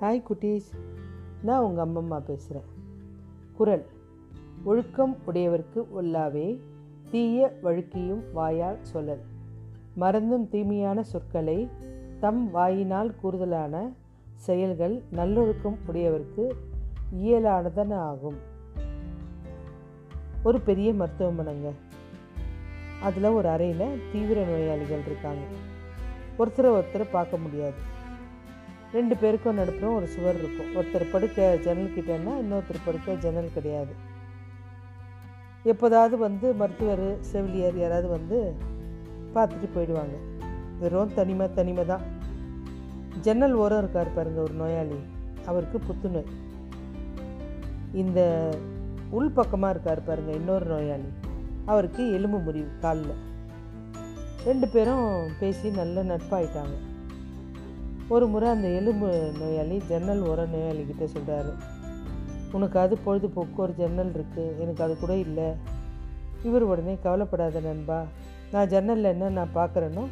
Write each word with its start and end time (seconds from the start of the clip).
Hi 0.00 0.22
குட்டீஸ். 0.30 0.68
நான் 1.42 1.62
உங்கள் 1.62 1.88
அம்மம்மா 1.88 2.18
பேசுகிறேன் 2.20 2.68
குரல். 3.56 3.86
ஒழுக்கம் 4.64 5.16
உடையவர்க்கு 5.26 5.86
ஒல்லாவே 5.96 6.58
தீய 7.10 7.58
வழுக்கியும் 7.62 8.22
வாயால் 8.32 8.78
சொல்லல். 8.94 9.20
மறந்தும் 9.94 10.48
தீமையான 10.48 11.02
சொற்களை 11.02 11.68
தம் 12.20 12.50
வாயினால் 12.50 13.14
கூறுதலான 13.22 13.92
செயல்கள் 14.34 15.02
நல்லொழுக்கம் 15.10 15.78
உடையவர்க்கு 15.86 16.50
இயலானதன 17.22 17.94
ஆகும். 17.94 18.36
ஒரு 20.42 20.60
பெரிய 20.60 20.92
மருத்துவமனைங்க. 20.92 21.70
அதில் 23.02 23.24
ஒரு 23.24 23.48
அறையில் 23.48 24.00
தீவிர 24.12 24.44
நோயாளிகள் 24.44 25.02
இருக்காங்க. 25.06 25.40
ஒருத்தரை 26.38 26.82
ஒருத்தரை 26.82 27.10
பார்க்க 27.10 27.36
முடியாது. 27.36 27.98
ரெண்டு 28.92 29.16
பேருக்கும் 29.16 29.54
நடுப்புறம் 29.54 29.96
ஒரு 29.96 30.06
சுவர் 30.06 30.38
இருக்கும். 30.38 30.76
ஒருத்தர் 30.76 31.10
படுக்க 31.10 31.58
ஜன்னல் 31.64 31.92
கிட்டேன்னா 31.96 32.32
இன்னொருத்தர் 32.42 32.84
படுக்க 32.84 33.14
ஜன்னல் 33.14 33.52
கிடையாது. 33.54 33.92
எப்போதாவது 35.62 36.18
வந்து 36.18 36.52
மருத்துவர் 36.52 37.20
செவிலியர் 37.20 37.78
யாராவது 37.78 38.08
வந்து 38.08 38.54
பார்த்துட்டு 39.34 39.68
போயிடுவாங்க. 39.74 40.16
வெறும் 40.78 41.14
தனிமை 41.14 41.54
தனிமை 41.54 41.86
தான். 41.86 42.00
ஜன்னல் 43.20 43.54
ஓரம் 43.54 43.78
இருக்கார் 43.78 44.14
பாருங்க 44.14 44.40
ஒரு 44.40 44.52
நோயாளி. 44.52 44.98
அவருக்கு 45.46 45.78
புத்துநோய். 45.78 46.30
இந்த 47.92 48.50
உள் 49.10 49.30
பக்கமாக 49.30 49.72
இருக்கார் 49.72 50.04
பாருங்க 50.04 50.32
இன்னொரு 50.32 50.66
நோயாளி. 50.66 51.08
அவருக்கு 51.64 52.12
எலும்பு 52.12 52.38
முறிவு 52.38 52.68
காலில். 52.80 53.14
ரெண்டு 54.44 54.68
பேரும் 54.68 55.28
பேசி 55.40 55.70
நல்ல 55.70 56.02
நட்பாயிட்டாங்க. 56.02 56.76
ஒரு 58.14 58.26
முறை 58.32 58.46
அந்த 58.54 58.68
எலும்பு 58.78 59.08
நோயாளி 59.40 59.76
ஜன்னல் 59.90 60.22
ஓர 60.30 60.44
நோயாளிக்கிட்ட 60.52 61.04
சொல்கிறாரு 61.14 61.52
உனக்கு 62.56 62.76
அது 62.78 62.94
பொழுதுபோக்கு 63.04 63.58
ஒரு 63.64 63.74
ஜன்னல் 63.80 64.10
இருக்குது 64.16 64.56
எனக்கு 64.62 64.82
அது 64.86 64.94
கூட 65.02 65.12
இல்லை. 65.26 65.48
இவர் 66.48 66.64
உடனே 66.70 66.94
கவலைப்படாத 67.04 67.60
நண்பா. 67.60 67.98
நான் 68.52 68.70
ஜன்னலில் 68.72 69.10
என்ன 69.12 69.30
நான் 69.38 69.54
பார்க்குறேனோ 69.54 70.04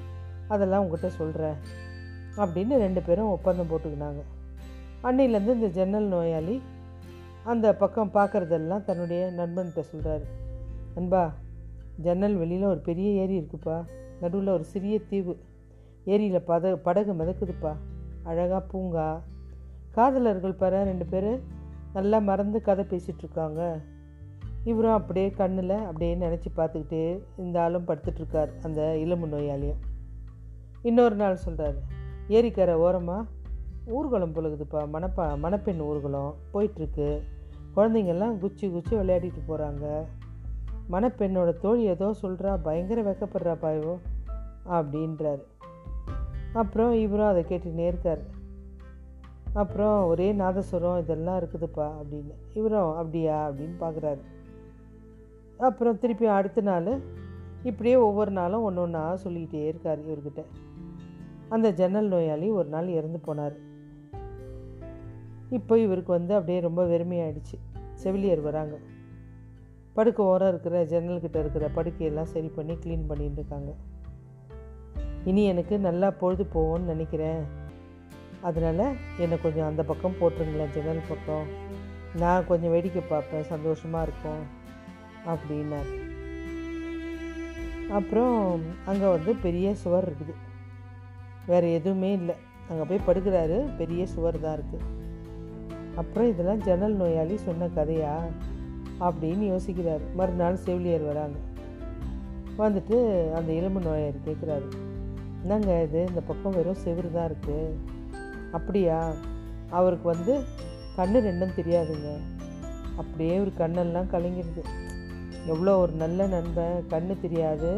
அதெல்லாம் 0.54 0.82
உங்ககிட்ட 0.84 1.08
சொல்கிறேன் 1.20 1.56
அப்படின்னு 2.42 2.74
ரெண்டு 2.84 3.00
பேரும் 3.02 3.32
ஒப்பந்தம் 3.36 3.70
போட்டுக்கினாங்க. 3.70 4.22
அன்னையிலேருந்து 5.06 5.56
இந்த 5.58 5.70
ஜன்னல் 5.78 6.08
நோயாளி 6.14 6.56
அந்த 7.52 7.66
பக்கம் 7.82 8.14
பார்க்குறதெல்லாம் 8.18 8.86
தன்னுடைய 8.88 9.22
நண்பன்கிட்ட 9.40 9.84
சொல்கிறாரு 9.92 10.26
நண்பா 10.94 11.24
ஜன்னல் 12.06 12.36
வெளியில் 12.42 12.72
ஒரு 12.72 12.80
பெரிய 12.88 13.08
ஏரி 13.22 13.34
இருக்குப்பா. 13.40 13.76
நடுவில் 14.22 14.56
ஒரு 14.56 14.64
சிறிய 14.72 14.96
தீவு. 15.10 15.34
ஏரியில் 16.12 16.46
பத 16.48 16.74
படகு 16.86 17.12
மிதக்குதுப்பா. 17.14 17.72
அழகாக 18.22 18.60
பூங்கா. 18.72 19.08
காதலர்கள் 19.96 20.60
பாரு 20.62 20.80
ரெண்டு 20.84 21.06
பேர் 21.12 21.30
நல்லா 21.92 22.18
மறந்து 22.28 22.58
கதை 22.66 22.84
பேசிகிட்ருக்காங்க 22.90 23.62
இவரும் 24.64 24.96
அப்படியே 24.98 25.28
கண்ணில் 25.30 25.74
அப்படியே 25.88 26.12
நினச்சி 26.16 26.50
பார்த்துக்கிட்டே 26.56 27.02
இந்த 27.36 27.56
ஆளும் 27.64 27.86
படுத்துட்ருக்கார் 27.86 28.52
அந்த 28.62 28.80
இளம்பு 28.98 29.26
நோயாளியும். 29.26 29.80
இன்னொரு 30.82 31.14
நாள் 31.14 31.44
சொல்கிறாரு 31.46 31.80
ஏரிக்கரை 32.28 32.74
ஓரமாக 32.84 33.28
ஊர்வலம் 33.86 34.34
பொழுகுதுப்பா 34.34 34.80
மணப்பா 34.94 35.26
மணப்பெண் 35.44 35.82
ஊர்வலம் 35.88 36.32
போயிட்டுருக்கு. 36.54 37.08
குழந்தைங்கள்லாம் 37.76 38.38
குச்சி 38.38 38.66
குச்சி 38.70 38.94
விளையாடிட்டு 38.96 39.42
போகிறாங்க 39.48 39.86
மணப்பெண்ணோட 40.92 41.50
தோழி 41.58 41.82
ஏதோ 41.94 42.08
சொல்கிறா 42.22 42.52
பயங்கர 42.62 43.00
வெக்கப்படுறா 43.02 43.54
பாயோ 43.62 43.94
அப்படின்றாரு. 44.70 45.44
அப்புறம் 46.52 46.92
இவரும் 46.92 47.26
அதை 47.26 47.42
கேட்டுனே 47.42 47.86
இருக்கார். 47.86 48.36
அப்புறம் 49.52 50.06
ஒரே 50.06 50.32
நாதஸ்வரம் 50.32 50.98
இதெல்லாம் 50.98 51.38
இருக்குதுப்பா 51.40 51.92
அப்படின்னு. 52.02 52.32
இவரும் 52.54 52.96
அப்படியா 52.96 53.50
அப்படின்னு 53.50 53.74
பார்க்குறாரு 53.80 54.18
அப்புறம் 55.58 55.98
திருப்பி 55.98 56.26
அடுத்த 56.26 56.60
நாள் 56.60 57.00
இப்படியே 57.62 57.96
ஒவ்வொரு 57.96 58.30
நாளும் 58.30 58.62
ஒன்று 58.62 58.80
ஒன்றா 58.80 59.16
சொல்லிக்கிட்டே 59.16 59.66
இருக்கார் 59.66 59.98
இவர்கிட்ட. 59.98 60.44
அந்த 61.48 61.70
ஜன்னல் 61.70 62.08
நோயாளி 62.08 62.50
ஒரு 62.50 62.68
நாள் 62.68 62.88
இறந்து 62.88 63.20
போனார். 63.26 63.54
இப்போ 65.50 65.78
இவருக்கு 65.78 66.12
வந்து 66.12 66.34
அப்படியே 66.34 66.60
ரொம்ப 66.60 66.86
வெறுமையாயிடுச்சு. 66.86 67.76
செவிலியர் 67.94 68.40
வராங்க. 68.40 68.76
படுக்க 69.92 70.22
ஓரம் 70.22 70.48
இருக்கிற 70.48 70.84
ஜன்னல்கிட்ட 70.84 71.36
இருக்கிற 71.36 71.70
படுக்கையெல்லாம் 71.74 72.22
சரி 72.22 72.48
பண்ணி 72.48 72.72
க்ளீன் 72.72 73.06
பண்ணிட்டு 73.06 73.38
இருக்காங்க. 73.38 73.72
இனி 75.24 75.44
எனக்கு 75.44 75.78
நல்லா 75.78 76.10
பொழுது 76.10 76.46
போகும்னு 76.54 76.90
நினைக்கிறேன். 76.92 77.42
அதனால் 78.40 78.96
என்னை 79.18 79.40
கொஞ்சம் 79.40 79.66
அந்த 79.66 79.82
பக்கம் 79.82 80.18
போட்டுருங்களேன் 80.20 80.74
ஜன்னல் 80.74 81.08
பக்கம். 81.08 81.46
நான் 82.16 82.46
கொஞ்சம் 82.46 82.70
வேடிக்கை 82.70 83.02
பார்ப்பேன் 83.02 83.48
சந்தோஷமாக 83.52 84.06
இருக்கும் 84.06 84.42
அப்படின்னார். 85.26 85.90
அப்புறம் 87.90 88.64
அங்கே 88.84 89.06
வந்து 89.06 89.34
பெரிய 89.34 89.74
சுவர் 89.74 90.06
இருக்குது. 90.08 90.34
வேறு 91.46 91.72
எதுவுமே 91.72 92.12
இல்லை. 92.12 92.34
அங்கே 92.70 92.84
போய் 92.88 93.06
படுக்கிறாரு 93.06 93.58
பெரிய 93.76 94.06
சுவர் 94.06 94.40
தான் 94.40 94.56
இருக்குது 94.58 94.96
அப்புறம் 96.00 96.28
இதெல்லாம் 96.28 96.64
ஜன்னல் 96.66 96.96
நோயாளி 96.96 97.36
சொன்ன 97.36 97.68
கதையா? 97.76 98.12
அப்படின்னு 99.06 99.44
யோசிக்கிறார். 99.52 100.02
மறுநாள் 100.14 100.62
செவிலியர் 100.66 101.02
வராங்க. 101.02 101.38
வந்துட்டு 102.58 102.96
அந்த 103.38 103.52
எலும்பு 103.52 103.80
நோயாளி 103.80 104.20
கேட்குறாரு 104.26 104.68
என்னங்க 105.48 105.74
இது? 105.84 106.00
இந்த 106.08 106.20
பக்கம் 106.28 106.56
வெறும் 106.56 106.80
செவுரு 106.82 107.10
தான் 107.12 107.28
இருக்குது 107.28 107.76
அப்படியா? 108.56 108.96
அவருக்கு 109.78 110.06
வந்து 110.10 110.32
கண்ணு 110.96 111.18
ரெண்டும் 111.26 111.54
தெரியாதுங்க. 111.58 112.08
அப்படியே 113.00 113.34
ஒரு 113.44 113.52
கண்ணெல்லாம் 113.60 114.10
கலங்கிடுது. 114.14 114.62
எவ்வளோ 115.52 115.76
ஒரு 115.82 115.92
நல்ல 116.02 116.26
நண்பன். 116.34 116.76
கண்ணு 116.90 117.14
தெரியாது 117.20 117.70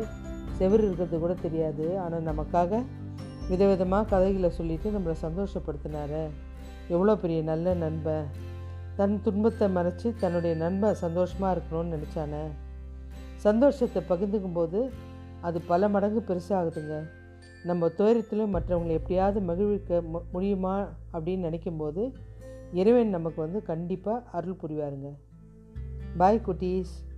செவுரு 0.58 0.82
இருக்கிறது 0.86 1.20
கூட 1.24 1.36
தெரியாது. 1.44 1.86
ஆனால் 2.04 2.26
நமக்காக 2.30 2.80
விதவிதமாக 3.50 4.10
கதைகளை 4.14 4.50
சொல்லிட்டு 4.58 4.90
நம்மளை 4.96 5.16
சந்தோஷப்படுத்தினாரு. 5.26 6.24
எவ்வளோ 6.88 7.16
பெரிய 7.26 7.42
நல்ல 7.52 7.76
நண்பன். 7.84 8.26
தன் 8.98 9.16
துன்பத்தை 9.28 9.68
மறைச்சி 9.78 10.10
தன்னுடைய 10.24 10.56
நண்பன் 10.64 11.00
சந்தோஷமாக 11.04 11.54
இருக்கணும்னு 11.56 11.94
நினச்சானே. 11.96 12.44
சந்தோஷத்தை 13.46 14.02
பகிர்ந்துக்கும் 14.12 14.58
போது 14.60 14.82
அது 15.40 15.60
பல 15.72 15.88
மடங்கு 15.96 16.22
பெருசாகுதுங்க. 16.28 16.96
நம்ம 17.64 17.88
துயரத்திலும் 17.88 18.54
மற்றவங்களை 18.54 18.92
எப்படியாவது 18.92 19.40
மகிழ்விக்க 19.40 20.02
முடியுமா 20.32 20.88
அப்படின்னு 21.12 21.48
நினைக்கும்போது 21.48 22.12
இறைவன் 22.72 23.08
நமக்கு 23.08 23.40
வந்து 23.40 23.62
கண்டிப்பாக 23.62 24.24
அருள் 24.32 24.56
புரிவாருங்க. 24.62 25.14
பாய் 26.16 26.40
குட்டீஸ். 26.46 27.09